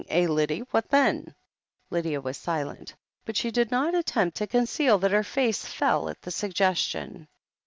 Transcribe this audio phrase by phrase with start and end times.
[0.09, 1.35] Eh, Lyddie, what then?"
[1.91, 6.23] Lydia was silent, but she did not attempt to conceal that her face fell at
[6.23, 7.27] the suggestion.